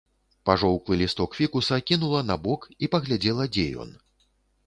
Пажоўклы 0.49 0.95
лісток 1.01 1.35
фікуса 1.39 1.79
кінула 1.91 2.21
набок 2.29 2.65
і 2.87 2.89
паглядзела, 2.95 3.43
дзе 3.59 3.67
ён. 3.85 3.89